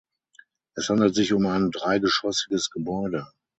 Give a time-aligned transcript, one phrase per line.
[0.73, 3.27] Es handelt sich um ein dreigeschossiges Gebäude.